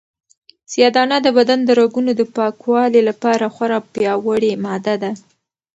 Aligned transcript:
سیاه 0.71 0.91
دانه 0.95 1.17
د 1.21 1.27
بدن 1.37 1.59
د 1.65 1.69
رګونو 1.81 2.11
د 2.15 2.21
پاکوالي 2.35 3.01
لپاره 3.09 3.45
خورا 3.55 3.79
پیاوړې 3.93 4.51
ماده 4.65 4.95
ده. 5.01 5.11